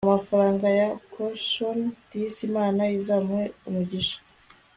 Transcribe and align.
amafaranga 0.07 0.65
ya 0.79 0.89
caution 1.11 1.77
disi 2.09 2.41
imana 2.49 2.81
izamuhe 2.97 3.45
umugisha 3.67 4.17